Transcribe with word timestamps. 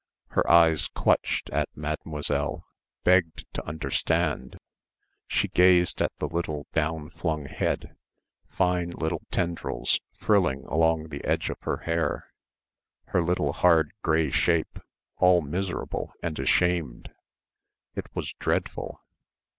her 0.29 0.49
eyes 0.49 0.87
clutched 0.87 1.47
at 1.51 1.69
Mademoiselle, 1.75 2.65
begging 3.03 3.43
to 3.53 3.63
understand... 3.67 4.57
she 5.27 5.47
gazed 5.49 6.01
at 6.01 6.11
the 6.17 6.25
little 6.27 6.65
down 6.73 7.11
flung 7.11 7.45
head, 7.45 7.95
fine 8.49 8.89
little 8.89 9.21
tendrils 9.29 9.99
frilling 10.19 10.63
along 10.65 11.09
the 11.09 11.23
edge 11.23 11.51
of 11.51 11.57
her 11.61 11.77
hair, 11.85 12.31
her 13.09 13.21
little 13.21 13.53
hard 13.53 13.91
grey 14.01 14.31
shape, 14.31 14.79
all 15.17 15.39
miserable 15.39 16.11
and 16.23 16.39
ashamed. 16.39 17.11
It 17.95 18.07
was 18.15 18.33
dreadful. 18.39 19.03